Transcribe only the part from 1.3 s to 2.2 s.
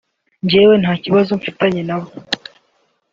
mfitanye nabo